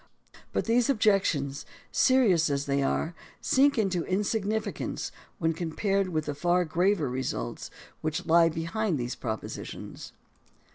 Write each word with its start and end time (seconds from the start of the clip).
But 0.51 0.65
these 0.65 0.89
objections, 0.89 1.63
serious 1.91 2.49
as 2.49 2.65
they 2.65 2.81
are, 2.81 3.13
sink 3.39 3.77
into 3.77 4.03
insignificance 4.05 5.11
when 5.37 5.53
compared 5.53 6.09
with 6.09 6.25
the 6.25 6.33
far 6.33 6.65
graver 6.65 7.07
results 7.07 7.69
which 8.01 8.25
lie 8.25 8.49
behind 8.49 8.97
these 8.97 9.13
propositions. 9.13 10.11